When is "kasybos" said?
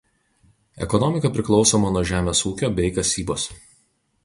2.99-3.49